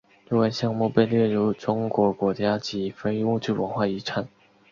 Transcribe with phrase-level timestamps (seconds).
[0.27, 4.27] 若干项目被列入中国国家级非物质文化遗产。